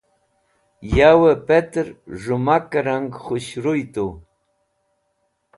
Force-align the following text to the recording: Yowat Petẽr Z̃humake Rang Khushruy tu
Yowat 0.95 1.39
Petẽr 1.47 1.87
Z̃humake 2.21 2.79
Rang 2.85 3.09
Khushruy 3.25 3.81
tu 3.93 4.07